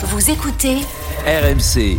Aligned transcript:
Vous 0.00 0.30
écoutez 0.30 0.76
RMC. 1.26 1.98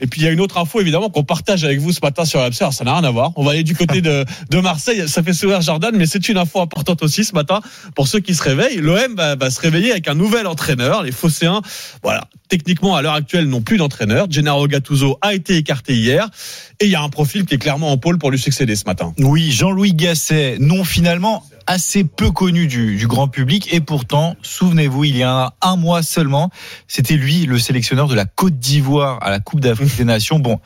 Et 0.00 0.06
puis 0.06 0.20
il 0.20 0.24
y 0.24 0.28
a 0.28 0.30
une 0.30 0.40
autre 0.40 0.58
info 0.58 0.80
évidemment 0.80 1.10
qu'on 1.10 1.24
partage 1.24 1.64
avec 1.64 1.80
vous 1.80 1.90
ce 1.90 1.98
matin 2.00 2.24
sur 2.24 2.38
RMC. 2.40 2.58
Alors 2.60 2.72
ça 2.72 2.84
n'a 2.84 2.94
rien 2.94 3.02
à 3.02 3.10
voir. 3.10 3.32
On 3.34 3.42
va 3.42 3.50
aller 3.50 3.64
du 3.64 3.74
côté 3.74 4.00
de, 4.00 4.24
de 4.48 4.58
Marseille. 4.60 5.08
Ça 5.08 5.24
fait 5.24 5.32
sourire 5.32 5.60
Jordan, 5.60 5.92
mais 5.96 6.06
c'est 6.06 6.28
une 6.28 6.38
info 6.38 6.60
importante 6.60 7.02
aussi 7.02 7.24
ce 7.24 7.34
matin 7.34 7.62
pour 7.96 8.06
ceux 8.06 8.20
qui 8.20 8.32
se 8.32 8.44
réveillent. 8.44 8.76
L'OM 8.76 9.16
va, 9.16 9.34
va 9.34 9.50
se 9.50 9.60
réveiller 9.60 9.90
avec 9.90 10.06
un 10.06 10.14
nouvel 10.14 10.46
entraîneur. 10.46 11.02
Les 11.02 11.10
Phocéens, 11.10 11.62
voilà, 12.04 12.28
techniquement 12.48 12.94
à 12.94 13.02
l'heure 13.02 13.14
actuelle 13.14 13.48
n'ont 13.48 13.62
plus 13.62 13.76
d'entraîneur. 13.76 14.30
Gennaro 14.30 14.68
Gattuso 14.68 15.18
a 15.20 15.34
été 15.34 15.56
écarté 15.56 15.96
hier 15.96 16.30
et 16.78 16.84
il 16.84 16.92
y 16.92 16.94
a 16.94 17.02
un 17.02 17.08
profil 17.08 17.44
qui 17.44 17.54
est 17.54 17.58
clairement 17.58 17.90
en 17.90 17.98
pôle 17.98 18.18
pour 18.18 18.30
lui 18.30 18.38
succéder 18.38 18.76
ce 18.76 18.84
matin. 18.84 19.12
Oui, 19.18 19.50
Jean-Louis 19.50 19.94
Gasset, 19.94 20.58
non 20.60 20.84
finalement 20.84 21.44
assez 21.66 22.04
peu 22.04 22.30
connu 22.30 22.66
du, 22.66 22.96
du 22.96 23.06
grand 23.06 23.28
public 23.28 23.72
et 23.72 23.80
pourtant, 23.80 24.36
souvenez-vous, 24.42 25.04
il 25.04 25.16
y 25.16 25.22
a 25.22 25.54
un 25.60 25.76
mois 25.76 26.02
seulement, 26.02 26.50
c'était 26.88 27.16
lui 27.16 27.46
le 27.46 27.58
sélectionneur 27.58 28.08
de 28.08 28.14
la 28.14 28.24
Côte 28.24 28.58
d'Ivoire 28.58 29.18
à 29.22 29.30
la 29.30 29.40
Coupe 29.40 29.60
d'Afrique 29.60 29.96
des 29.96 30.04
Nations. 30.04 30.38
Bon, 30.38 30.60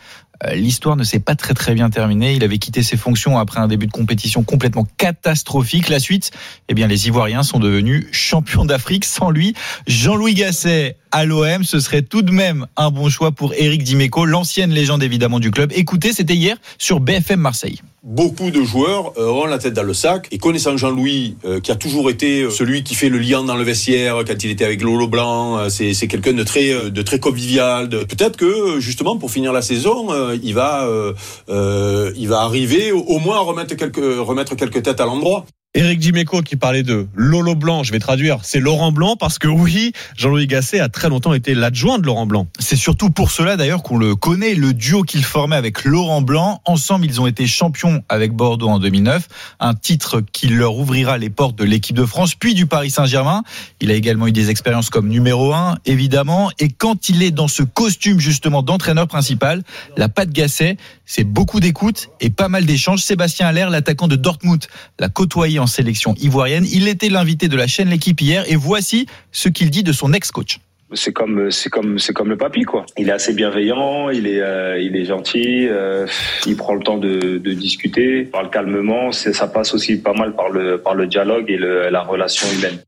euh, 0.45 0.55
L'histoire 0.55 0.97
ne 0.97 1.05
s'est 1.05 1.19
pas 1.19 1.35
très 1.35 1.55
très 1.55 1.75
bien 1.75 1.91
terminée. 1.91 2.35
Il 2.35 2.45
avait 2.45 2.59
quitté 2.59 2.83
ses 2.83 2.97
fonctions 2.97 3.39
après 3.39 3.61
un 3.61 3.69
début 3.69 3.87
de 3.87 3.93
compétition 3.93 4.43
complètement 4.43 4.87
catastrophique. 4.97 5.89
La 5.89 5.99
suite, 5.99 6.31
eh 6.69 6.75
bien, 6.75 6.87
les 6.87 7.07
Ivoiriens 7.07 7.43
sont 7.43 7.59
devenus 7.59 8.07
champions 8.13 8.65
d'Afrique 8.65 9.05
sans 9.05 9.31
lui. 9.31 9.55
Jean-Louis 9.87 10.35
Gasset 10.35 10.97
à 11.13 11.25
l'OM, 11.25 11.65
ce 11.65 11.81
serait 11.81 12.03
tout 12.03 12.23
de 12.23 12.33
même 12.33 12.67
un 12.77 12.91
bon 12.91 13.09
choix 13.09 13.33
pour 13.33 13.55
Eric 13.55 13.83
Dimeco, 13.83 14.27
l'ancienne 14.27 14.71
légende 14.71 15.03
évidemment 15.03 15.41
du 15.41 15.51
club. 15.51 15.73
Écoutez, 15.75 16.13
c'était 16.13 16.35
hier 16.35 16.57
sur 16.79 17.01
BFM 17.01 17.41
Marseille. 17.41 17.81
Beaucoup 18.09 18.53
de 18.53 18.63
joueurs 18.63 19.15
euh, 19.19 19.29
ont 19.33 19.47
la 19.47 19.59
tête 19.59 19.75
dans 19.75 19.83
le 19.83 19.93
sac 19.93 20.29
et 20.31 20.39
connaissant 20.39 20.77
Jean-Louis, 20.77 21.37
euh, 21.45 21.59
qui 21.59 21.73
a 21.73 21.75
toujours 21.75 22.09
été 22.09 22.43
euh, 22.43 22.51
celui 22.51 22.85
qui 22.85 22.95
fait 22.95 23.09
le 23.09 23.19
lien 23.19 23.43
dans 23.43 23.57
le 23.57 23.65
vestiaire 23.65 24.23
quand 24.25 24.45
il 24.45 24.51
était 24.53 24.65
avec 24.65 24.81
Lolo 24.81 25.09
Blanc, 25.09 25.69
c'est, 25.71 25.93
c'est 25.93 26.07
quelqu'un 26.07 26.33
de 26.33 26.45
très, 26.45 26.89
de 26.89 27.03
très 27.03 27.19
convivial. 27.19 27.89
De... 27.89 28.05
Peut-être 28.05 28.37
que 28.37 28.79
justement 28.79 29.17
pour 29.17 29.33
finir 29.33 29.53
la 29.53 29.61
saison, 29.61 30.07
il 30.41 30.55
va, 30.55 30.87
euh, 30.87 32.13
il 32.17 32.29
va 32.29 32.43
arriver 32.43 32.93
au 32.93 33.19
moins 33.19 33.39
à 33.39 33.41
remettre 33.41 33.75
quelques, 33.75 33.97
remettre 33.97 34.55
quelques 34.55 34.85
têtes 34.85 35.01
à 35.01 35.05
l'endroit. 35.05 35.45
Eric 35.77 35.99
Dimeco 35.99 36.41
qui 36.41 36.57
parlait 36.57 36.83
de 36.83 37.07
Lolo 37.15 37.55
Blanc, 37.55 37.83
je 37.83 37.93
vais 37.93 37.99
traduire, 37.99 38.39
c'est 38.45 38.61
Laurent 38.61 38.93
Blanc 38.93 39.15
parce 39.15 39.39
que 39.39 39.47
oui, 39.47 39.93
Jean-Louis 40.17 40.47
Gasset 40.47 40.81
a 40.81 40.89
très 40.89 41.11
longtemps 41.11 41.35
été 41.35 41.53
l'adjoint 41.53 41.99
de 41.99 42.07
Laurent 42.07 42.25
Blanc. 42.25 42.47
C'est 42.59 42.77
surtout 42.77 43.11
pour 43.11 43.31
cela 43.31 43.59
d'ailleurs 43.59 43.83
qu'on 43.83 43.99
le 43.99 44.17
connaît, 44.17 44.55
le 44.55 44.73
duo 44.73 45.03
qu'il 45.03 45.23
formait 45.23 45.55
avec 45.55 45.85
Laurent 45.85 46.23
Blanc. 46.23 46.63
Ensemble, 46.65 47.05
ils 47.05 47.21
ont 47.21 47.27
été 47.27 47.47
champions 47.47 48.03
avec 48.09 48.33
Bordeaux 48.33 48.69
en 48.69 48.79
2009, 48.79 49.29
un 49.61 49.75
titre 49.75 50.23
qui 50.33 50.49
leur 50.49 50.77
ouvrira 50.77 51.19
les 51.19 51.29
portes 51.29 51.59
de 51.59 51.65
l'équipe 51.65 51.95
de 51.95 52.07
France, 52.07 52.35
puis 52.35 52.55
du 52.55 52.65
Paris 52.65 52.89
Saint-Germain. 52.89 53.43
Il 53.83 53.91
a 53.91 53.95
également 53.95 54.29
eu 54.29 54.33
des 54.33 54.49
expériences 54.49 54.89
comme 54.89 55.09
numéro 55.09 55.53
1, 55.53 55.77
évidemment. 55.85 56.51
Et 56.59 56.71
quand 56.71 57.11
il 57.11 57.23
est 57.23 57.33
dans 57.33 57.49
ce 57.49 57.63
costume 57.63 58.19
justement 58.19 58.63
d'entraîneur 58.63 59.09
principal, 59.09 59.63
la 59.99 60.09
patte 60.09 60.31
Gasset, 60.31 60.79
c'est 61.05 61.25
beaucoup 61.25 61.61
d'écoute 61.61 62.09
et 62.23 62.31
pas 62.31 62.49
mal 62.49 62.65
d'échanges. 62.65 63.03
Sébastien 63.03 63.47
Allaire, 63.47 63.69
l'attaquant 63.69 64.09
de 64.09 64.17
Dortmund, 64.17 64.65
l'a 64.99 65.11
côtoyé 65.11 65.59
en 65.59 65.66
sélection 65.67 66.15
ivoirienne. 66.21 66.67
Il 66.73 66.89
était 66.89 67.09
l'invité 67.09 67.49
de 67.49 67.57
la 67.57 67.67
chaîne 67.67 67.89
L'équipe 67.89 68.21
hier 68.21 68.45
et 68.49 68.57
voici 68.57 69.07
ce 69.33 69.49
qu'il 69.49 69.71
dit 69.71 69.83
de 69.83 69.93
son 69.93 70.13
ex-coach. 70.13 70.61
C'est 70.93 71.13
comme 71.13 71.51
c'est 71.51 71.69
comme 71.69 71.99
c'est 71.99 72.13
comme 72.13 72.29
le 72.29 72.37
papy 72.37 72.63
quoi. 72.63 72.87
Il 72.97 73.09
est 73.09 73.13
assez 73.13 73.33
bienveillant, 73.33 74.09
il 74.11 74.29
est 74.29 74.41
euh, 74.41 75.05
gentil, 75.05 75.67
euh, 75.69 76.07
il 76.47 76.57
prend 76.57 76.75
le 76.75 76.81
temps 76.81 76.97
de, 76.97 77.39
discuter, 77.39 78.23
parle 78.23 78.51
calmement. 78.51 79.11
Ça 79.11 79.49
passe 79.49 79.75
aussi 79.75 79.97
pas 79.97 80.13
mal 80.13 80.35
par 80.35 80.51
le 80.51 81.07
dialogue 81.07 81.51
et 81.51 81.59
la 81.59 82.03
relation 82.03 82.47
humaine. 82.57 82.79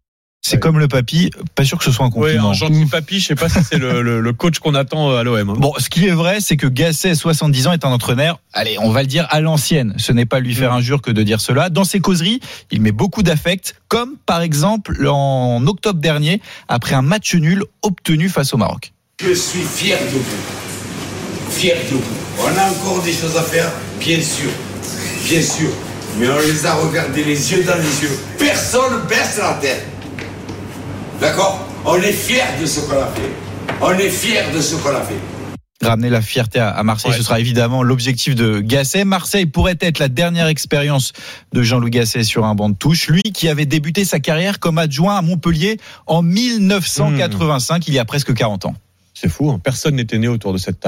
C'est 0.49 0.59
comme 0.59 0.79
le 0.79 0.89
papy, 0.89 1.31
pas 1.55 1.65
sûr 1.65 1.77
que 1.79 1.85
ce 1.85 1.91
soit 1.93 2.05
un 2.07 2.09
Oui, 2.09 2.15
compliment. 2.15 2.51
un 2.51 2.53
gentil 2.55 2.87
papy, 2.87 3.21
je 3.21 3.27
sais 3.27 3.35
pas 3.35 3.49
si 3.49 3.59
c'est 3.63 3.79
le, 3.79 4.03
le- 4.03 4.21
le 4.21 4.33
coach 4.33 4.59
qu'on 4.61 4.75
attend 4.75 5.15
à 5.15 5.23
l'OM. 5.23 5.51
hein. 5.51 5.55
Bon, 5.59 5.73
ce 5.79 5.89
qui 5.89 6.07
est 6.07 6.13
vrai, 6.13 6.39
c'est 6.41 6.57
que 6.57 6.67
Gasset, 6.67 7.15
70 7.15 7.67
ans, 7.67 7.73
est 7.73 7.85
un 7.85 7.91
entraîneur, 7.91 8.41
allez, 8.53 8.77
on 8.81 8.91
va 8.91 9.03
le 9.03 9.07
dire 9.09 9.27
à 9.31 9.41
l'ancienne. 9.41 9.95
Ce 9.99 10.13
n'est 10.13 10.27
pas 10.27 10.41
lui 10.41 10.55
faire 10.55 10.73
injure 10.73 11.03
que 11.03 11.11
de 11.11 11.23
dire 11.23 11.41
cela. 11.41 11.69
Dans 11.71 11.85
ses 11.85 12.01
causeries, 12.01 12.41
il 12.71 12.81
met 12.81 12.93
beaucoup 12.93 13.23
d'affect, 13.23 13.75
comme 13.89 14.17
par 14.27 14.41
exemple 14.43 15.07
en 15.07 15.65
octobre 15.67 16.01
dernier, 16.01 16.41
après 16.69 16.95
un 16.95 17.03
match 17.03 17.35
nul 17.35 17.65
obtenu 17.83 18.29
face 18.29 18.55
au 18.55 18.57
Maroc. 18.57 18.93
Je 19.21 19.35
suis 19.35 19.61
fier 19.63 19.99
de 19.99 20.19
vous. 20.19 21.51
Fier 21.51 21.75
de 21.91 21.97
vous. 21.97 22.03
On 22.41 22.57
a 22.59 22.71
encore 22.71 23.03
des 23.03 23.13
choses 23.13 23.37
à 23.37 23.43
faire, 23.43 23.71
bien 24.01 24.21
sûr. 24.23 24.51
Bien 25.29 25.43
sûr. 25.43 25.71
Mais 26.19 26.29
on 26.29 26.39
les 26.41 26.65
a 26.67 26.75
regardés 26.75 27.25
les 27.25 27.53
yeux 27.53 27.65
dans 27.65 27.77
les 27.77 28.03
yeux. 28.03 28.19
Personne 28.39 28.93
ne 29.03 29.09
baisse 29.09 29.39
la 29.39 29.55
tête. 29.61 29.87
D'accord? 31.21 31.61
On 31.85 31.97
est 31.97 32.13
fier 32.13 32.45
de 32.61 32.67
ce 32.67 32.81
qu'on 32.81 32.97
a 33.01 33.07
fait. 33.07 33.33
On 33.81 33.93
est 33.93 34.09
fier 34.11 34.45
de 34.55 34.61
ce 34.61 34.77
qu'on 34.77 34.91
a 34.95 35.01
fait. 35.03 35.17
Ramener 35.81 36.11
la 36.11 36.21
fierté 36.21 36.59
à- 36.59 36.83
Marseille, 36.83 37.13
Ouais. 37.13 37.17
ce 37.19 37.23
sera 37.23 37.39
évidemment 37.39 37.85
l'objectif 37.85 38.35
de 38.35 38.59
Gasset. 38.61 39.05
Marseille 39.05 39.47
pourrait 39.47 39.77
être 39.81 40.01
la 40.01 40.09
dernière 40.09 40.49
expérience 40.49 41.13
de 41.53 41.63
Jean-Louis 41.63 41.91
Gasset 41.91 42.25
sur 42.25 42.45
un 42.47 42.55
banc 42.57 42.69
de 42.69 42.75
touche. 42.75 43.07
Lui 43.09 43.23
qui 43.23 43.49
avait 43.49 43.67
débuté 43.67 44.05
sa 44.05 44.19
carrière 44.19 44.59
comme 44.59 44.79
adjoint 44.79 45.17
à 45.17 45.23
Montpellier 45.23 45.79
en 46.07 46.23
1985, 46.23 47.87
il 47.87 47.95
y 47.95 47.99
a 48.01 48.05
presque 48.05 48.35
40 48.35 48.67
ans. 48.67 48.75
C'est 49.15 49.29
fou, 49.29 49.51
hein. 49.51 49.61
personne 49.63 49.97
n'était 49.97 50.19
né 50.19 50.29
autour 50.29 50.53
de 50.53 50.59
cette 50.59 50.79
table. 50.81 50.87